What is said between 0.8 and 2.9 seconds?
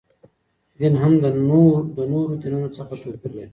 هم د نورو دینونو